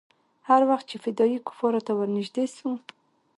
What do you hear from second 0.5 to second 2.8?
وخت چې فدايي کفارو ته ورنژدې سو.